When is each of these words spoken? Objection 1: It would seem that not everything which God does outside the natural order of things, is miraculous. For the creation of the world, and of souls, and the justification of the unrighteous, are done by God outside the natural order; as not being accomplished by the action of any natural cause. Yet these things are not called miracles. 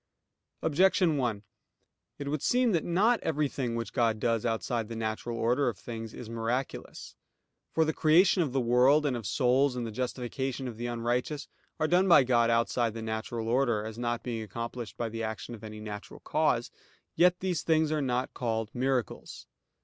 Objection 0.63 1.15
1: 1.17 1.43
It 2.17 2.27
would 2.27 2.41
seem 2.41 2.71
that 2.71 2.83
not 2.83 3.19
everything 3.19 3.75
which 3.75 3.93
God 3.93 4.19
does 4.19 4.47
outside 4.47 4.87
the 4.89 4.95
natural 4.95 5.37
order 5.37 5.67
of 5.69 5.77
things, 5.77 6.11
is 6.11 6.27
miraculous. 6.27 7.15
For 7.71 7.85
the 7.85 7.93
creation 7.93 8.41
of 8.41 8.51
the 8.51 8.59
world, 8.59 9.05
and 9.05 9.15
of 9.15 9.27
souls, 9.27 9.75
and 9.75 9.85
the 9.85 9.91
justification 9.91 10.67
of 10.67 10.77
the 10.77 10.87
unrighteous, 10.87 11.47
are 11.79 11.87
done 11.87 12.07
by 12.07 12.23
God 12.23 12.49
outside 12.49 12.95
the 12.95 13.03
natural 13.03 13.47
order; 13.47 13.85
as 13.85 13.99
not 13.99 14.23
being 14.23 14.41
accomplished 14.41 14.97
by 14.97 15.07
the 15.07 15.21
action 15.21 15.53
of 15.53 15.63
any 15.63 15.79
natural 15.79 16.21
cause. 16.21 16.71
Yet 17.15 17.39
these 17.39 17.61
things 17.61 17.91
are 17.91 18.01
not 18.01 18.33
called 18.33 18.71
miracles. 18.73 19.45